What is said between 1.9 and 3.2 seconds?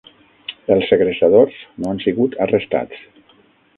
han sigut arrestats.